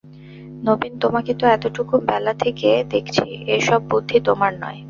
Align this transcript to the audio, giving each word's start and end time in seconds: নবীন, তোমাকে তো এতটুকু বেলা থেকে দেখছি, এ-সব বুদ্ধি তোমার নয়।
নবীন, 0.63 0.93
তোমাকে 0.99 1.31
তো 1.33 1.45
এতটুকু 1.47 1.95
বেলা 2.07 2.33
থেকে 2.33 2.69
দেখছি, 2.89 3.23
এ-সব 3.47 3.81
বুদ্ধি 3.89 4.17
তোমার 4.19 4.51
নয়। 4.59 4.79